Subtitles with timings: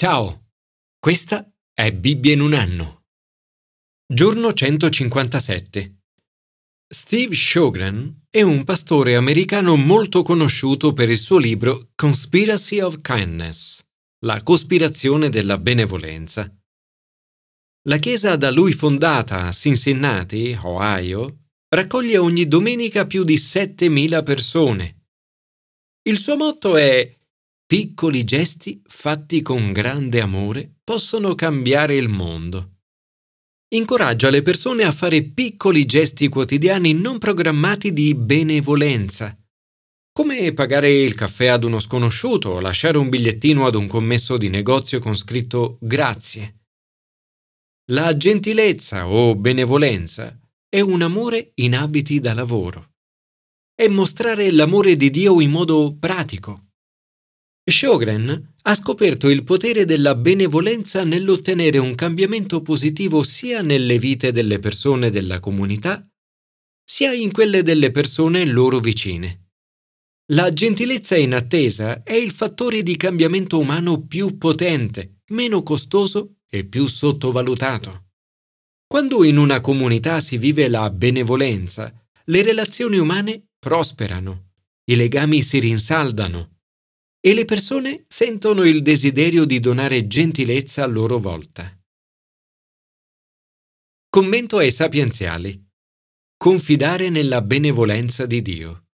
[0.00, 0.50] Ciao,
[1.00, 3.06] questa è Bibbia in un anno.
[4.06, 6.02] Giorno 157.
[6.86, 13.80] Steve Sjogren è un pastore americano molto conosciuto per il suo libro Conspiracy of Kindness,
[14.24, 16.48] la cospirazione della benevolenza.
[17.88, 25.06] La chiesa da lui fondata a Cincinnati, Ohio, raccoglie ogni domenica più di 7.000 persone.
[26.02, 27.17] Il suo motto è
[27.70, 32.76] Piccoli gesti fatti con grande amore possono cambiare il mondo.
[33.74, 39.38] Incoraggia le persone a fare piccoli gesti quotidiani non programmati di benevolenza,
[40.10, 44.48] come pagare il caffè ad uno sconosciuto o lasciare un bigliettino ad un commesso di
[44.48, 46.60] negozio con scritto grazie.
[47.90, 52.92] La gentilezza o benevolenza è un amore in abiti da lavoro.
[53.74, 56.62] È mostrare l'amore di Dio in modo pratico
[57.70, 64.58] Sjogren ha scoperto il potere della benevolenza nell'ottenere un cambiamento positivo sia nelle vite delle
[64.58, 66.06] persone della comunità,
[66.82, 69.50] sia in quelle delle persone loro vicine.
[70.32, 76.86] La gentilezza inattesa è il fattore di cambiamento umano più potente, meno costoso e più
[76.86, 78.06] sottovalutato.
[78.86, 81.92] Quando in una comunità si vive la benevolenza,
[82.24, 84.52] le relazioni umane prosperano,
[84.84, 86.57] i legami si rinsaldano
[87.20, 91.76] e le persone sentono il desiderio di donare gentilezza a loro volta.
[94.08, 95.66] Commento ai sapienziali.
[96.36, 98.86] Confidare nella benevolenza di Dio.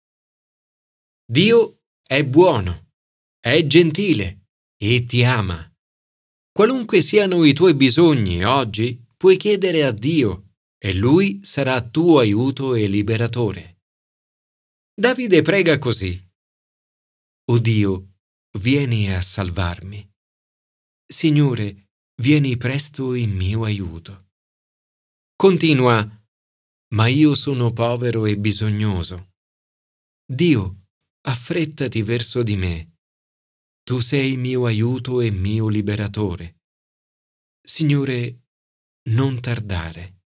[1.25, 2.92] Dio è buono,
[3.41, 5.69] è gentile e ti ama.
[6.53, 12.75] Qualunque siano i tuoi bisogni oggi, puoi chiedere a Dio e Lui sarà tuo aiuto
[12.75, 13.81] e liberatore.
[14.95, 16.20] Davide prega così.
[17.51, 18.12] O Dio,
[18.58, 20.08] vieni a salvarmi.
[21.06, 21.91] Signore,
[22.22, 24.31] vieni presto in mio aiuto.
[25.36, 26.25] Continua,
[26.95, 29.33] ma io sono povero e bisognoso.
[30.24, 30.86] Dio,
[31.27, 32.98] affrettati verso di me.
[33.83, 36.61] Tu sei mio aiuto e mio liberatore.
[37.61, 38.46] Signore,
[39.11, 40.20] non tardare.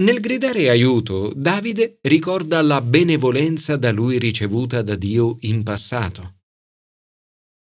[0.00, 6.39] Nel gridare aiuto, Davide ricorda la benevolenza da lui ricevuta da Dio in passato.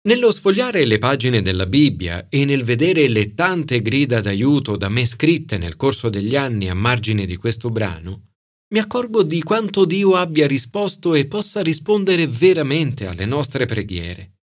[0.06, 5.06] Nello sfogliare le pagine della Bibbia e nel vedere le tante grida d'aiuto da me
[5.06, 8.32] scritte nel corso degli anni a margine di questo brano,
[8.74, 14.40] mi accorgo di quanto Dio abbia risposto e possa rispondere veramente alle nostre preghiere.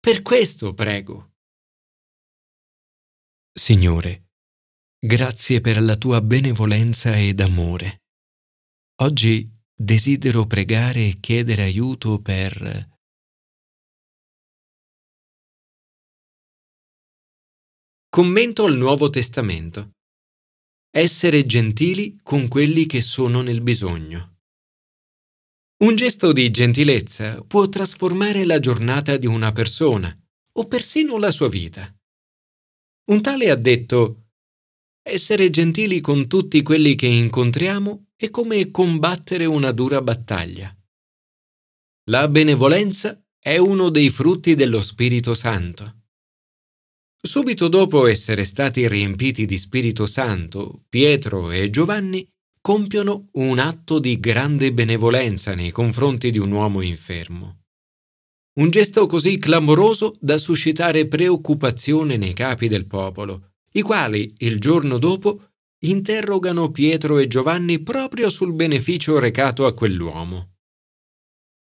[0.00, 1.34] Per questo prego.
[3.52, 4.30] Signore,
[4.98, 8.02] grazie per la tua benevolenza ed amore.
[9.02, 12.95] Oggi desidero pregare e chiedere aiuto per
[18.16, 19.90] Commento al Nuovo Testamento.
[20.90, 24.38] Essere gentili con quelli che sono nel bisogno.
[25.84, 30.18] Un gesto di gentilezza può trasformare la giornata di una persona
[30.54, 31.94] o persino la sua vita.
[33.10, 34.28] Un tale ha detto
[35.02, 40.74] essere gentili con tutti quelli che incontriamo è come combattere una dura battaglia.
[42.04, 45.95] La benevolenza è uno dei frutti dello Spirito Santo.
[47.26, 52.24] Subito dopo essere stati riempiti di Spirito Santo, Pietro e Giovanni
[52.60, 57.62] compiono un atto di grande benevolenza nei confronti di un uomo infermo.
[58.60, 64.96] Un gesto così clamoroso da suscitare preoccupazione nei capi del popolo, i quali, il giorno
[64.96, 65.48] dopo,
[65.80, 70.54] interrogano Pietro e Giovanni proprio sul beneficio recato a quell'uomo.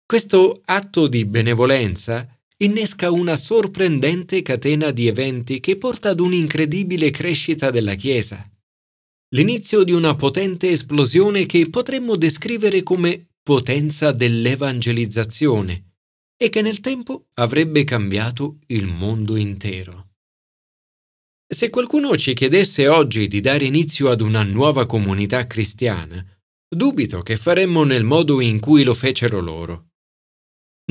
[0.06, 7.70] Questo atto di benevolenza innesca una sorprendente catena di eventi che porta ad un'incredibile crescita
[7.70, 8.50] della Chiesa.
[9.36, 15.96] L'inizio di una potente esplosione che potremmo descrivere come potenza dell'evangelizzazione
[16.38, 20.14] e che nel tempo avrebbe cambiato il mondo intero.
[21.47, 26.26] Se qualcuno ci chiedesse oggi di dare inizio ad una nuova comunità cristiana,
[26.68, 29.90] dubito che faremmo nel modo in cui lo fecero loro.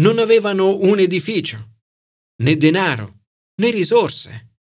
[0.00, 1.76] Non avevano un edificio,
[2.43, 3.26] né denaro,
[3.61, 4.56] né risorse.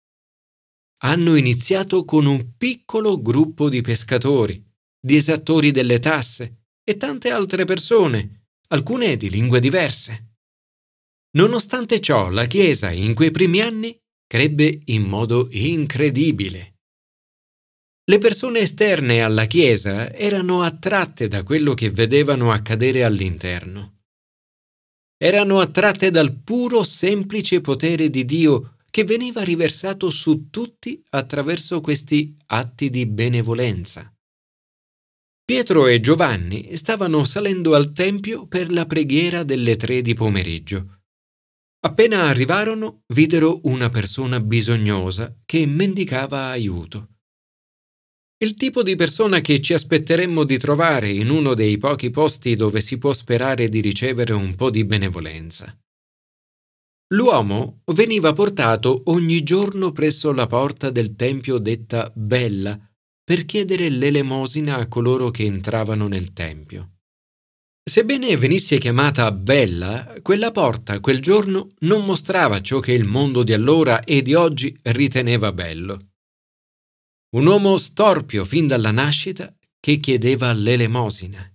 [1.04, 4.64] Hanno iniziato con un piccolo gruppo di pescatori,
[5.00, 10.36] di esattori delle tasse e tante altre persone, alcune di lingue diverse.
[11.36, 16.76] Nonostante ciò, la Chiesa in quei primi anni crebbe in modo incredibile.
[18.06, 24.03] Le persone esterne alla Chiesa erano attratte da quello che vedevano accadere all'interno
[25.24, 32.36] erano attratte dal puro semplice potere di Dio che veniva riversato su tutti attraverso questi
[32.48, 34.14] atti di benevolenza.
[35.46, 41.04] Pietro e Giovanni stavano salendo al Tempio per la preghiera delle tre di pomeriggio.
[41.86, 47.13] Appena arrivarono, videro una persona bisognosa che mendicava aiuto.
[48.44, 52.82] Il tipo di persona che ci aspetteremmo di trovare in uno dei pochi posti dove
[52.82, 55.74] si può sperare di ricevere un po' di benevolenza.
[57.14, 62.78] L'uomo veniva portato ogni giorno presso la porta del tempio detta Bella
[63.24, 66.96] per chiedere l'elemosina a coloro che entravano nel tempio.
[67.82, 73.54] Sebbene venisse chiamata bella, quella porta quel giorno non mostrava ciò che il mondo di
[73.54, 76.13] allora e di oggi riteneva bello.
[77.34, 81.48] Un uomo storpio fin dalla nascita che chiedeva l'elemosina.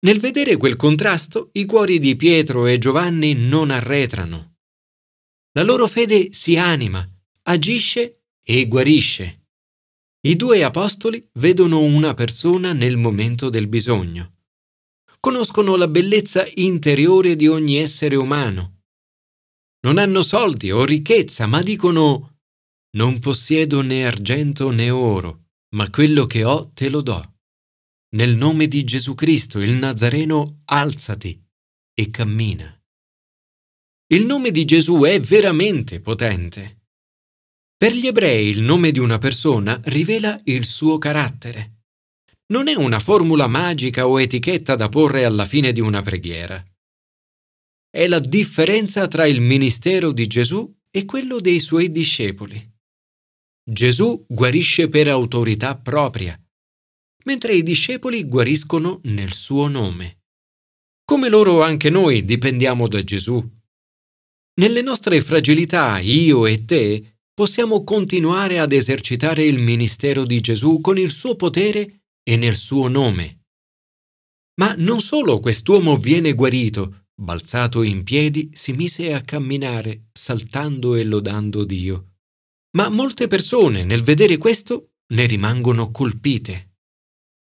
[0.00, 4.56] Nel vedere quel contrasto, i cuori di Pietro e Giovanni non arretrano.
[5.52, 7.06] La loro fede si anima,
[7.44, 9.46] agisce e guarisce.
[10.26, 14.34] I due apostoli vedono una persona nel momento del bisogno
[15.20, 18.82] conoscono la bellezza interiore di ogni essere umano.
[19.80, 22.37] Non hanno soldi o ricchezza, ma dicono
[22.98, 25.30] non possiedo né argento né oro,
[25.76, 27.20] ma quello che ho te lo do.
[28.16, 31.40] Nel nome di Gesù Cristo, il Nazareno, alzati
[31.94, 32.68] e cammina.
[34.08, 36.86] Il nome di Gesù è veramente potente.
[37.76, 41.78] Per gli ebrei il nome di una persona rivela il suo carattere
[42.50, 46.64] non è una formula magica o etichetta da porre alla fine di una preghiera.
[47.90, 52.67] È la differenza tra il ministero di Gesù e quello dei suoi discepoli.
[53.70, 56.34] Gesù guarisce per autorità propria,
[57.26, 60.22] mentre i discepoli guariscono nel suo nome.
[61.04, 63.46] Come loro anche noi dipendiamo da Gesù.
[64.54, 70.96] Nelle nostre fragilità, io e te, possiamo continuare ad esercitare il ministero di Gesù con
[70.96, 73.42] il suo potere e nel suo nome.
[74.60, 81.04] Ma non solo quest'uomo viene guarito, balzato in piedi si mise a camminare, saltando e
[81.04, 82.17] lodando Dio.
[82.76, 86.76] Ma molte persone nel vedere questo ne rimangono colpite.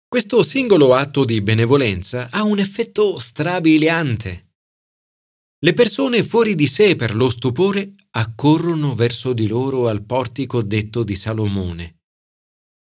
[0.08, 4.52] Questo singolo atto di benevolenza ha un effetto strabiliante.
[5.58, 11.04] Le persone fuori di sé per lo stupore accorrono verso di loro al portico detto
[11.04, 12.00] di Salomone.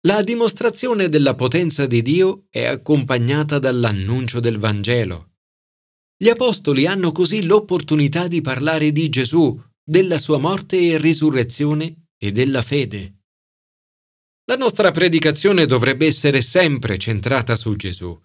[0.06, 5.30] La dimostrazione della potenza di Dio è accompagnata dall'annuncio del Vangelo.
[6.16, 12.30] Gli Apostoli hanno così l'opportunità di parlare di Gesù, della sua morte e risurrezione e
[12.30, 13.24] della fede.
[14.44, 18.16] La nostra predicazione dovrebbe essere sempre centrata su Gesù.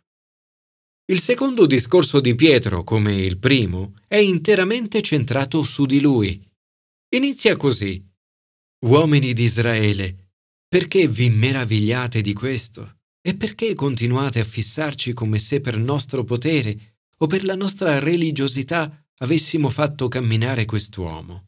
[1.10, 6.40] Il secondo discorso di Pietro, come il primo, è interamente centrato su di lui.
[7.16, 8.06] Inizia così.
[8.86, 10.34] Uomini di Israele,
[10.68, 13.00] perché vi meravigliate di questo?
[13.20, 19.06] E perché continuate a fissarci come se per nostro potere o per la nostra religiosità
[19.20, 21.47] avessimo fatto camminare quest'uomo?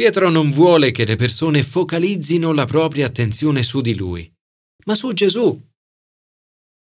[0.00, 4.34] Pietro non vuole che le persone focalizzino la propria attenzione su di lui,
[4.86, 5.60] ma su Gesù.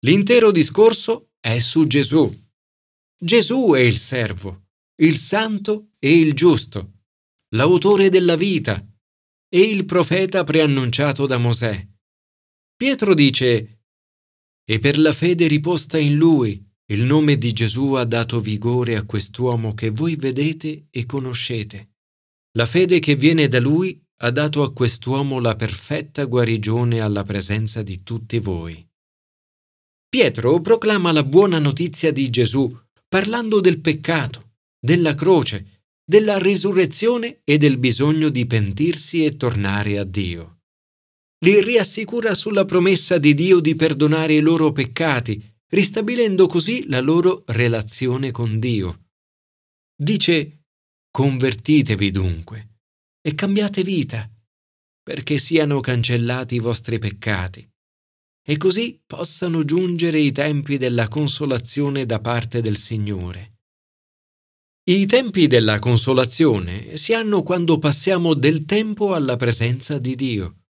[0.00, 2.28] L'intero discorso è su Gesù.
[3.16, 4.70] Gesù è il servo,
[5.02, 6.94] il santo e il giusto,
[7.54, 8.84] l'autore della vita,
[9.48, 11.88] e il profeta preannunciato da Mosè.
[12.74, 13.82] Pietro dice,
[14.64, 19.04] E per la fede riposta in lui, il nome di Gesù ha dato vigore a
[19.04, 21.90] quest'uomo che voi vedete e conoscete.
[22.56, 27.82] La fede che viene da lui ha dato a quest'uomo la perfetta guarigione alla presenza
[27.82, 28.74] di tutti voi.
[30.08, 32.74] Pietro proclama la buona notizia di Gesù,
[33.06, 40.04] parlando del peccato, della croce, della risurrezione e del bisogno di pentirsi e tornare a
[40.04, 40.60] Dio.
[41.44, 47.42] Li riassicura sulla promessa di Dio di perdonare i loro peccati, ristabilendo così la loro
[47.48, 49.10] relazione con Dio.
[49.94, 50.65] Dice,
[51.16, 52.80] convertitevi dunque
[53.22, 54.30] e cambiate vita,
[55.02, 57.66] perché siano cancellati i vostri peccati,
[58.46, 63.60] e così possano giungere i tempi della consolazione da parte del Signore.
[64.90, 70.64] I tempi della consolazione si hanno quando passiamo del tempo alla presenza di Dio.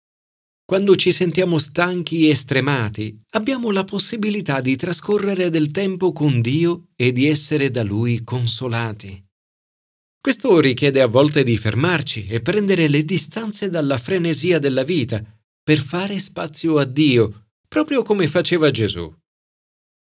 [0.65, 6.89] Quando ci sentiamo stanchi e stremati, abbiamo la possibilità di trascorrere del tempo con Dio
[6.97, 9.23] e di essere da Lui consolati.
[10.23, 15.21] Questo richiede a volte di fermarci e prendere le distanze dalla frenesia della vita
[15.61, 19.13] per fare spazio a Dio, proprio come faceva Gesù.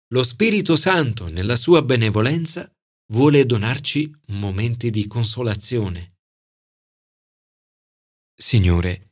[0.07, 2.67] Lo Spirito Santo, nella sua benevolenza,
[3.13, 6.15] vuole donarci momenti di consolazione.
[8.35, 9.11] Signore,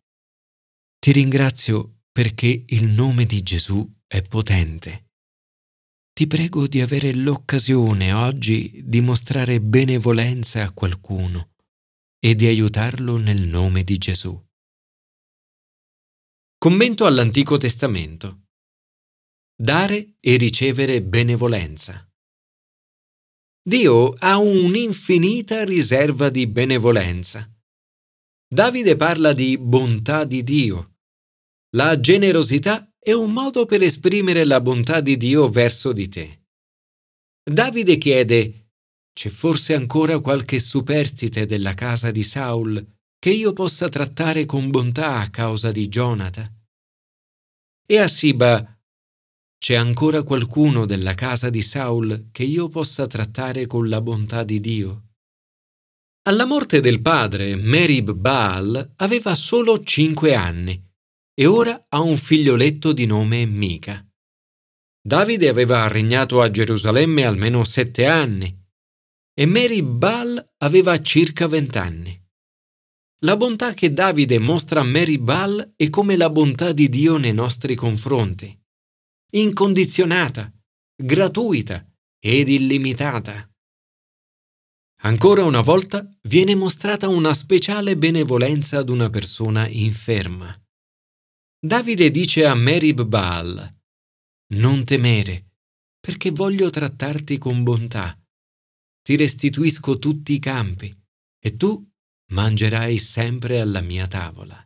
[0.97, 5.11] ti ringrazio perché il nome di Gesù è potente.
[6.17, 11.55] Ti prego di avere l'occasione oggi di mostrare benevolenza a qualcuno
[12.17, 14.33] e di aiutarlo nel nome di Gesù.
[16.57, 18.45] Commento all'Antico Testamento.
[19.61, 22.09] Dare e ricevere benevolenza.
[23.61, 27.53] Dio ha un'infinita riserva di benevolenza.
[28.47, 30.95] Davide parla di bontà di Dio.
[31.75, 36.45] La generosità è un modo per esprimere la bontà di Dio verso di te.
[37.47, 38.71] Davide chiede,
[39.13, 42.83] c'è forse ancora qualche superstite della casa di Saul
[43.19, 46.51] che io possa trattare con bontà a causa di Jonathan?
[47.85, 48.75] E a Siba,
[49.59, 54.59] c'è ancora qualcuno della casa di Saul che io possa trattare con la bontà di
[54.59, 55.03] Dio?
[56.23, 60.84] Alla morte del padre, Merib Baal aveva solo cinque anni
[61.35, 64.03] e ora ha un figlioletto di nome Mica.
[65.01, 68.57] Davide aveva regnato a Gerusalemme almeno sette anni
[69.37, 72.19] e Merib Baal aveva circa vent'anni.
[73.19, 77.33] La bontà che Davide mostra a Merib Baal è come la bontà di Dio nei
[77.33, 78.57] nostri confronti
[79.35, 80.49] incondizionata,
[80.95, 81.85] gratuita
[82.19, 83.49] ed illimitata.
[85.01, 90.57] Ancora una volta viene mostrata una speciale benevolenza ad una persona inferma.
[91.59, 93.75] Davide dice a Merib Baal,
[94.53, 95.53] Non temere,
[95.99, 98.17] perché voglio trattarti con bontà.
[99.01, 100.95] Ti restituisco tutti i campi,
[101.39, 101.87] e tu
[102.33, 104.59] mangerai sempre alla mia tavola.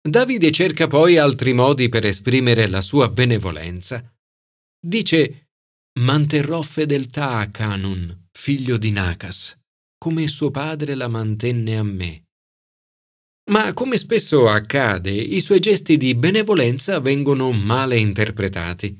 [0.00, 4.12] Davide cerca poi altri modi per esprimere la sua benevolenza.
[4.84, 5.50] Dice,
[6.00, 9.56] manterrò fedeltà a Canun, figlio di Nacas,
[9.96, 12.21] come suo padre la mantenne a me.
[13.50, 18.96] Ma come spesso accade, i suoi gesti di benevolenza vengono male interpretati.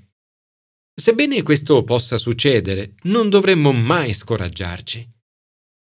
[0.94, 5.11] Sebbene questo possa succedere, non dovremmo mai scoraggiarci.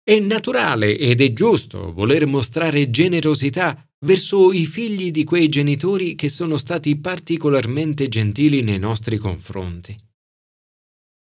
[0.02, 6.28] È naturale ed è giusto voler mostrare generosità verso i figli di quei genitori che
[6.28, 9.98] sono stati particolarmente gentili nei nostri confronti.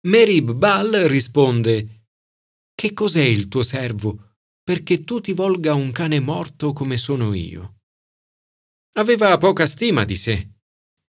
[0.07, 2.07] Merib Baal risponde
[2.73, 4.30] Che cos'è il tuo servo
[4.71, 7.79] perché tu ti volga un cane morto come sono io?
[8.99, 10.49] Aveva poca stima di sé.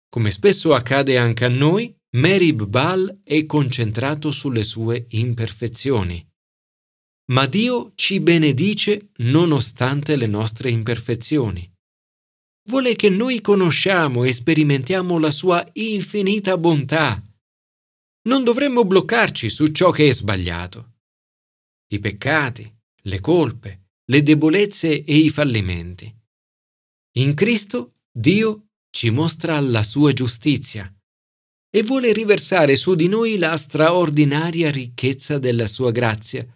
[0.08, 6.28] Come spesso accade anche a noi, Merib Baal è concentrato sulle sue imperfezioni
[7.26, 11.72] ma Dio ci benedice nonostante le nostre imperfezioni.
[12.68, 17.22] Vuole che noi conosciamo e sperimentiamo la sua infinita bontà.
[18.28, 20.96] Non dovremmo bloccarci su ciò che è sbagliato.
[21.92, 26.14] I peccati, le colpe, le debolezze e i fallimenti.
[27.18, 30.92] In Cristo Dio ci mostra la sua giustizia
[31.74, 36.46] e vuole riversare su di noi la straordinaria ricchezza della sua grazia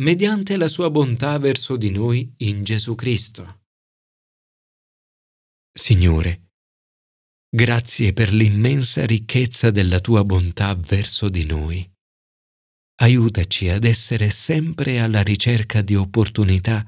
[0.00, 3.62] mediante la sua bontà verso di noi in Gesù Cristo.
[5.72, 6.52] Signore,
[7.48, 11.88] grazie per l'immensa ricchezza della tua bontà verso di noi.
[13.02, 16.84] Aiutaci ad essere sempre alla ricerca di opportunità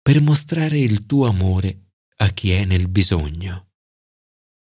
[0.00, 3.71] per mostrare il tuo amore a chi è nel bisogno.